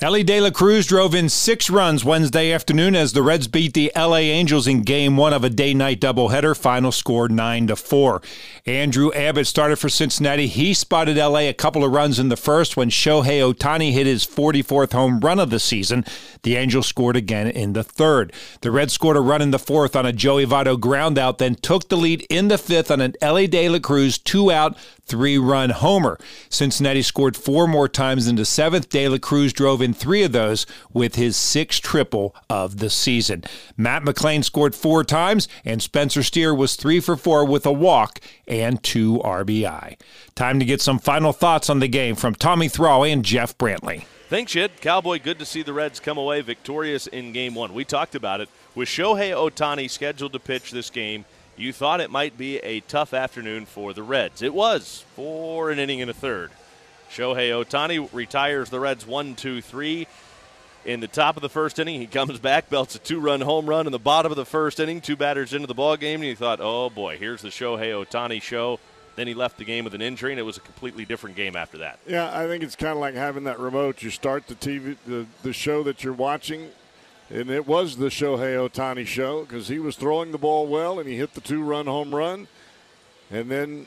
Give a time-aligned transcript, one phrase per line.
[0.00, 3.92] Elly De La Cruz drove in six runs Wednesday afternoon as the Reds beat the
[3.94, 6.56] LA Angels in game one of a day night doubleheader.
[6.56, 8.20] Final score 9 to 4.
[8.66, 10.48] Andrew Abbott started for Cincinnati.
[10.48, 14.26] He spotted LA a couple of runs in the first when Shohei Ohtani hit his
[14.26, 16.04] 44th home run of the season.
[16.42, 18.32] The Angels scored again in the third.
[18.62, 21.88] The Reds scored a run in the fourth on a Joey Votto groundout, then took
[21.88, 25.70] the lead in the fifth on an Elly De La Cruz two out, three run
[25.70, 26.18] homer.
[26.48, 28.88] Cincinnati scored four more times in the seventh.
[28.88, 33.44] De La Cruz drove in three of those with his sixth triple of the season.
[33.76, 38.18] Matt McLain scored four times, and Spencer Steer was three for four with a walk
[38.48, 39.96] and two RBI.
[40.34, 44.06] Time to get some final thoughts on the game from Tommy Thrall and Jeff Brantley.
[44.28, 44.80] Thanks, Jed.
[44.80, 47.74] Cowboy, good to see the Reds come away victorious in game one.
[47.74, 48.48] We talked about it.
[48.74, 51.24] With Shohei Ohtani scheduled to pitch this game,
[51.56, 54.42] you thought it might be a tough afternoon for the Reds.
[54.42, 56.50] It was for an inning and a third.
[57.14, 60.06] Shohei Ohtani retires the Reds 1 2 3.
[60.84, 63.66] In the top of the first inning, he comes back, belts a two run home
[63.66, 66.28] run in the bottom of the first inning, two batters into the ball game, and
[66.28, 68.80] you thought, oh boy, here's the Shohei Ohtani show.
[69.14, 71.54] Then he left the game with an injury, and it was a completely different game
[71.54, 72.00] after that.
[72.04, 74.02] Yeah, I think it's kind of like having that remote.
[74.02, 76.70] You start the TV, the, the show that you're watching,
[77.30, 81.08] and it was the Shohei Ohtani show because he was throwing the ball well and
[81.08, 82.48] he hit the two run home run.
[83.30, 83.86] And then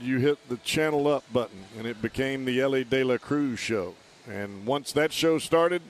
[0.00, 3.94] you hit the channel up button and it became the Elly De La Cruz show.
[4.28, 5.82] And once that show started,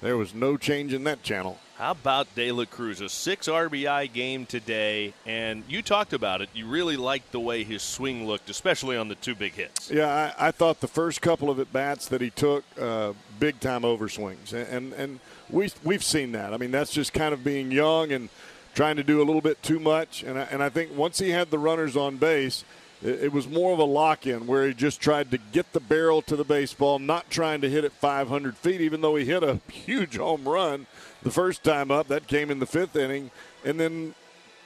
[0.00, 1.58] there was no change in that channel.
[1.76, 3.00] How about De La Cruz?
[3.00, 6.48] A six RBI game today, and you talked about it.
[6.54, 9.90] You really liked the way his swing looked, especially on the two big hits.
[9.90, 13.58] Yeah, I, I thought the first couple of at bats that he took, uh, big
[13.58, 15.20] time overswings, and, and and
[15.50, 16.54] we we've seen that.
[16.54, 18.28] I mean, that's just kind of being young and
[18.74, 20.22] trying to do a little bit too much.
[20.22, 22.64] And I, and I think once he had the runners on base,
[23.04, 26.22] it, was more of a lock in where he just tried to get the barrel
[26.22, 29.60] to the baseball, not trying to hit it 500 feet, even though he hit a
[29.70, 30.86] huge home run
[31.22, 32.08] the first time up.
[32.08, 33.30] That came in the fifth inning.
[33.64, 34.14] And then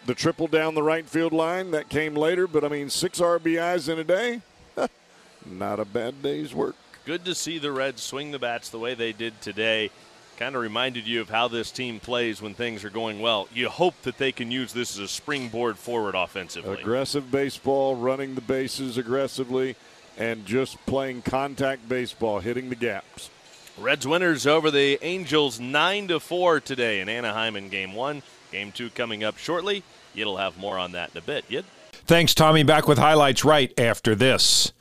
[0.06, 2.46] the triple down the right field line, that came later.
[2.46, 4.40] But I mean, six RBIs in a day,
[5.44, 6.76] not a bad day's work.
[7.04, 9.90] Good to see the Reds swing the bats the way they did today.
[10.38, 13.48] Kind of reminded you of how this team plays when things are going well.
[13.52, 16.80] You hope that they can use this as a springboard forward offensively.
[16.80, 19.74] Aggressive baseball, running the bases aggressively,
[20.16, 23.30] and just playing contact baseball, hitting the gaps.
[23.76, 28.22] Reds winners over the Angels 9 to 4 today in Anaheim in game 1.
[28.52, 29.82] Game 2 coming up shortly.
[30.14, 31.46] You'll have more on that in a bit.
[31.48, 31.64] Yid?
[32.06, 32.62] Thanks, Tommy.
[32.62, 34.72] Back with highlights right after this.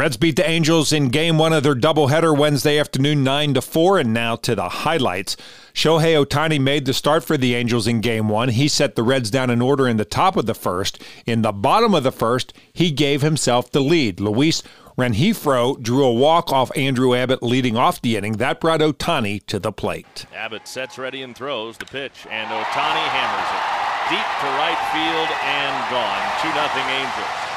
[0.00, 3.98] Reds beat the Angels in game one of their doubleheader Wednesday afternoon, 9 to 4.
[3.98, 5.36] And now to the highlights.
[5.74, 8.48] Shohei Ohtani made the start for the Angels in game one.
[8.48, 11.02] He set the Reds down in order in the top of the first.
[11.26, 14.20] In the bottom of the first, he gave himself the lead.
[14.20, 14.62] Luis
[14.96, 18.38] Rengifo drew a walk off Andrew Abbott leading off the inning.
[18.38, 20.24] That brought Ohtani to the plate.
[20.34, 25.28] Abbott sets ready and throws the pitch, and Ohtani hammers it deep to right field
[25.44, 26.24] and gone.
[26.40, 27.49] 2 0 Angels.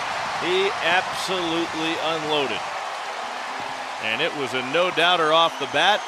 [0.44, 2.59] He absolutely unloaded.
[4.04, 6.02] And it was a no doubter off the bat.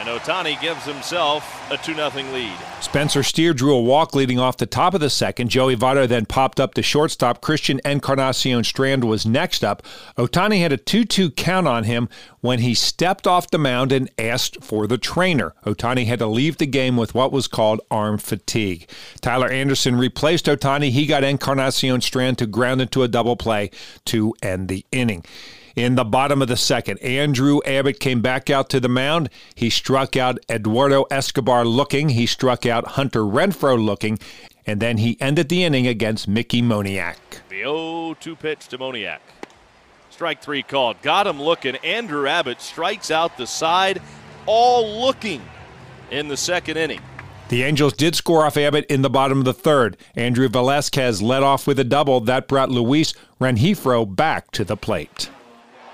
[0.00, 2.56] And Ohtani gives himself a 2 0 lead.
[2.80, 5.50] Spencer Steer drew a walk leading off the top of the second.
[5.50, 7.42] Joey Votto then popped up to shortstop.
[7.42, 9.82] Christian Encarnacion Strand was next up.
[10.16, 12.08] Ohtani had a 2 2 count on him
[12.40, 15.52] when he stepped off the mound and asked for the trainer.
[15.66, 18.88] Ohtani had to leave the game with what was called arm fatigue.
[19.20, 20.88] Tyler Anderson replaced Ohtani.
[20.88, 23.70] He got Encarnacion Strand to ground into a double play
[24.06, 25.26] to end the inning
[25.80, 26.98] in the bottom of the second.
[26.98, 29.30] Andrew Abbott came back out to the mound.
[29.54, 32.10] He struck out Eduardo Escobar looking.
[32.10, 34.18] He struck out Hunter Renfroe looking.
[34.66, 37.16] And then he ended the inning against Mickey Moniak.
[37.48, 39.20] The 0 2 pitch to Moniak.
[40.10, 41.00] Strike three called.
[41.00, 41.76] Got him looking.
[41.76, 44.02] Andrew Abbott strikes out the side,
[44.44, 45.42] all looking
[46.10, 47.00] in the second inning.
[47.48, 49.96] The Angels did score off Abbott in the bottom of the third.
[50.14, 52.20] Andrew Velazquez led off with a double.
[52.20, 55.30] That brought Luis Rengifo back to the plate.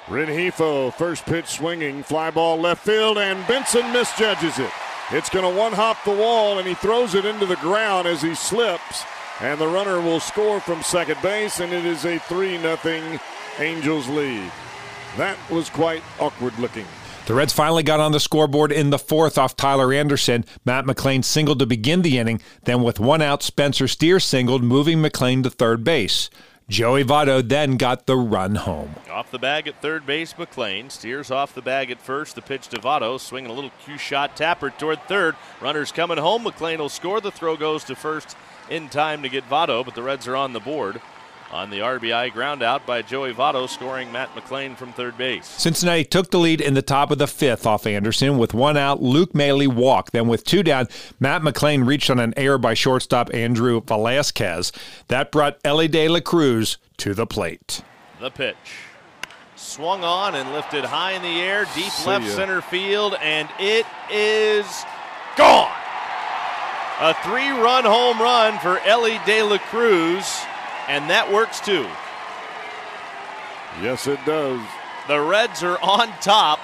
[0.07, 4.71] Rengifo, first pitch swinging, fly ball left field, and Benson misjudges it.
[5.11, 8.23] It's going to one hop the wall, and he throws it into the ground as
[8.23, 9.05] he slips.
[9.41, 13.19] And the runner will score from second base, and it is a 3 0
[13.59, 14.51] Angels lead.
[15.17, 16.87] That was quite awkward looking.
[17.27, 20.45] The Reds finally got on the scoreboard in the fourth off Tyler Anderson.
[20.65, 22.41] Matt McLain singled to begin the inning.
[22.65, 26.31] Then, with one out, Spencer Steer singled, moving McLain to third base.
[26.69, 28.97] Joey Votto then got the run home.
[29.09, 32.35] Off the bag at third base, McLain steers off the bag at first.
[32.35, 35.37] The pitch to Votto, swinging a little cue shot tapper toward third.
[35.61, 36.45] Runners coming home.
[36.45, 37.21] McLain will score.
[37.21, 38.37] The throw goes to first
[38.69, 41.01] in time to get Votto, but the Reds are on the board
[41.53, 45.47] on the RBI ground out by Joey Votto, scoring Matt McLain from third base.
[45.47, 48.39] Cincinnati took the lead in the top of the fifth off Anderson.
[48.39, 50.13] With one out, Luke Maile walked.
[50.13, 50.89] Then, with two down,
[51.21, 54.73] Matt McLain reached on an error by shortstop Andrew Velazquez.
[55.09, 57.83] That brought Elly De La Cruz to the plate.
[58.21, 58.57] The pitch.
[59.57, 62.31] Swung on and lifted high in the air, deep See left ya.
[62.33, 64.85] center field, and it is
[65.37, 65.73] gone.
[67.01, 70.46] A three run home run for Elly De La Cruz
[70.89, 71.87] and that works too.
[73.83, 74.61] Yes, it does.
[75.09, 76.59] The Reds are on top,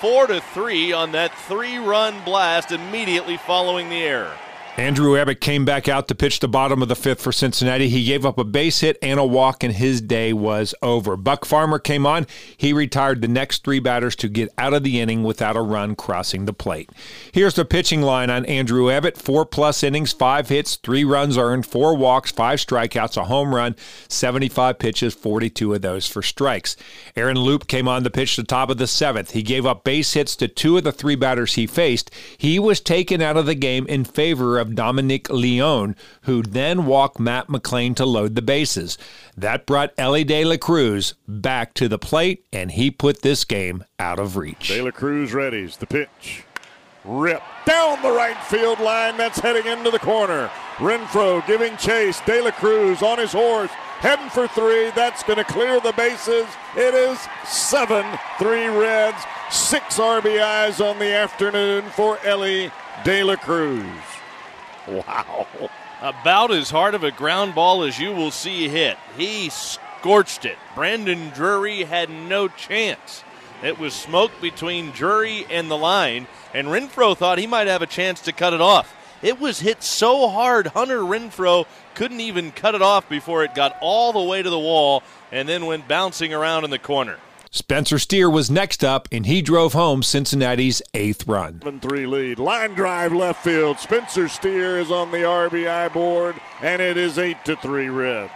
[0.00, 4.36] four to three on that three-run blast immediately following the error.
[4.78, 7.90] Andrew Abbott came back out to pitch the bottom of the fifth for Cincinnati.
[7.90, 11.14] He gave up a base hit and a walk, and his day was over.
[11.14, 12.26] Buck Farmer came on.
[12.56, 15.94] He retired the next three batters to get out of the inning without a run
[15.94, 16.88] crossing the plate.
[17.32, 21.66] Here's the pitching line on Andrew Abbott four plus innings, five hits, three runs earned,
[21.66, 23.76] four walks, five strikeouts, a home run,
[24.08, 26.76] 75 pitches, 42 of those for strikes.
[27.14, 29.32] Aaron Loup came on to pitch the top of the seventh.
[29.32, 32.10] He gave up base hits to two of the three batters he faced.
[32.38, 37.20] He was taken out of the game in favor of Dominic Leone, who then walked
[37.20, 38.98] Matt McLain to load the bases.
[39.36, 43.84] That brought Elly De La Cruz back to the plate, and he put this game
[43.98, 44.68] out of reach.
[44.68, 46.44] De La Cruz readies the pitch.
[47.04, 49.16] Rip down the right field line.
[49.16, 50.50] That's heading into the corner.
[50.76, 52.20] Renfroe giving chase.
[52.26, 53.70] De La Cruz on his horse
[54.02, 54.90] heading for three.
[54.90, 56.46] That's going to clear the bases.
[56.76, 58.04] It is 7
[58.38, 62.70] 3 Reds, six RBIs on the afternoon for Elly
[63.04, 64.11] De La Cruz.
[64.88, 65.46] Wow.
[66.00, 68.96] About as hard of a ground ball as you will see hit.
[69.16, 70.58] He scorched it.
[70.74, 73.22] Brandon Drury had no chance.
[73.62, 77.86] It was smoke between Drury and the line, and Renfroe thought he might have a
[77.86, 78.92] chance to cut it off.
[79.22, 83.76] It was hit so hard, Hunter Renfroe couldn't even cut it off before it got
[83.80, 87.18] all the way to the wall and then went bouncing around in the corner.
[87.54, 91.60] Spencer Steer was next up, and he drove home Cincinnati's eighth run.
[91.60, 92.38] 7 3 lead.
[92.38, 93.78] Line drive left field.
[93.78, 98.32] Spencer Steer is on the RBI board, and it is 8 to 3 Reds.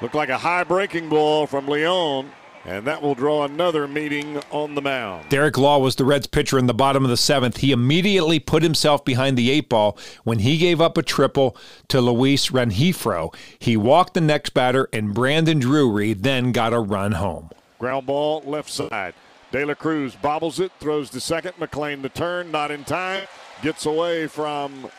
[0.00, 2.30] Looked like a high breaking ball from Leone.
[2.64, 5.28] And that will draw another meeting on the mound.
[5.28, 7.58] Derek Law was the Reds pitcher in the bottom of the seventh.
[7.58, 12.00] He immediately put himself behind the eight ball when he gave up a triple to
[12.00, 13.34] Luis Rengifo.
[13.58, 17.50] He walked the next batter, and Brandon Drury then got a run home.
[17.78, 19.14] Ground ball left side.
[19.50, 21.52] De La Cruz bobbles it, throws to second.
[21.54, 23.26] McLain the turn, not in time.
[23.62, 24.90] Gets away from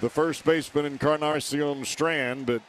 [0.00, 2.62] the first baseman Encarnacion Strand, but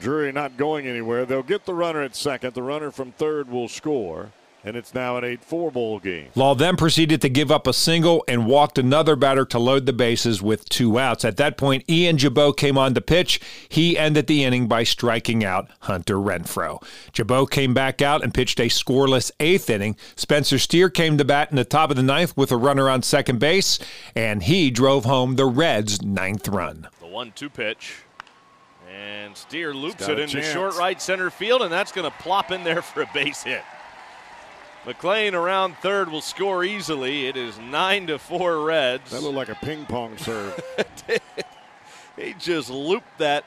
[0.00, 1.26] Drury not going anywhere.
[1.26, 2.54] They'll get the runner at second.
[2.54, 4.32] The runner from third will score
[4.64, 6.28] and it's now an 8 4 bowl game.
[6.34, 9.92] Law then proceeded to give up a single and walked another batter to load the
[9.92, 11.24] bases with two outs.
[11.24, 13.40] At that point, Ian Gibaut came on to pitch.
[13.68, 16.82] He ended the inning by striking out Hunter Renfroe.
[17.12, 19.96] Gibaut came back out and pitched a scoreless eighth inning.
[20.16, 23.02] Spencer Steer came to bat in the top of the ninth with a runner on
[23.02, 23.78] second base,
[24.14, 26.88] and he drove home the Reds' ninth run.
[27.00, 27.96] The 1 2 pitch.
[28.90, 32.64] And Steer loops it into short right center field, and that's going to plop in
[32.64, 33.62] there for a base hit.
[34.84, 37.26] McLain around third will score easily.
[37.26, 39.10] It is nine to four Reds.
[39.10, 40.58] That looked like a ping pong serve.
[42.16, 43.44] he just looped that,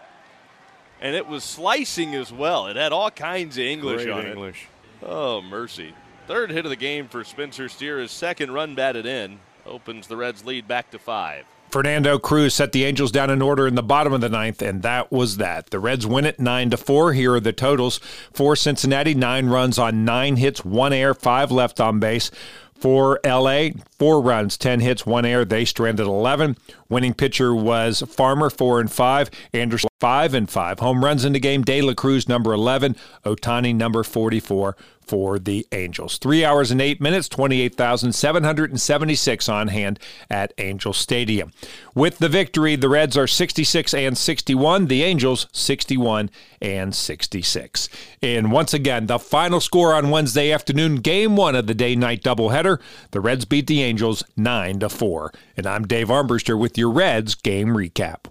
[1.00, 2.68] and it was slicing as well.
[2.68, 4.68] It had all kinds of English Great on English.
[5.02, 5.06] it.
[5.08, 5.94] Oh mercy!
[6.28, 8.00] Third hit of the game for Spencer Steer.
[8.00, 11.46] His second run batted in opens the Reds' lead back to five.
[11.72, 14.82] Fernando Cruz set the Angels down in order in the bottom of the ninth, and
[14.82, 15.70] that was that.
[15.70, 17.14] The Reds win it nine to four.
[17.14, 18.00] Here are the totals
[18.34, 22.30] for Cincinnati: nine runs on nine hits, one air, five left on base.
[22.76, 25.46] For LA, four runs, 10 hits, one air.
[25.46, 26.58] They stranded 11.
[26.90, 29.30] Winning pitcher was Farmer, four and five.
[29.54, 30.80] Anderson, five and five.
[30.80, 31.62] Home runs in the game.
[31.62, 32.96] De La Cruz, number 11.
[33.24, 34.76] Ohtani, number 44
[35.12, 36.18] for the Angels.
[36.18, 40.00] Three hours and eight minutes, 28,776 on hand
[40.30, 41.52] at Angel Stadium.
[41.94, 46.30] With the victory, the Reds are 66 and 61, the Angels 61
[46.62, 47.90] and 66.
[48.22, 52.24] And once again, the final score on Wednesday afternoon, game one of the day night
[52.24, 52.80] doubleheader.
[53.12, 55.34] The Reds beat the Angels 9 to 4.
[55.58, 58.28] And I'm Dave Armbruster with your Reds game recap.